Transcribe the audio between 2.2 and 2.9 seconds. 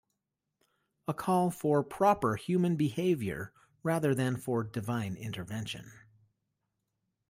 human